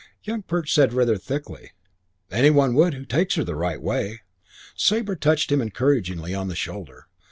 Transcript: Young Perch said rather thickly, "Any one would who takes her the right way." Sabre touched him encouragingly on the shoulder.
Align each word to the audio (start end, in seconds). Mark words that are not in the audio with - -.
Young 0.23 0.41
Perch 0.41 0.73
said 0.73 0.93
rather 0.93 1.15
thickly, 1.15 1.73
"Any 2.31 2.49
one 2.49 2.73
would 2.73 2.95
who 2.95 3.05
takes 3.05 3.35
her 3.35 3.43
the 3.43 3.53
right 3.55 3.79
way." 3.79 4.21
Sabre 4.75 5.15
touched 5.15 5.51
him 5.51 5.61
encouragingly 5.61 6.33
on 6.33 6.47
the 6.47 6.55
shoulder. 6.55 7.05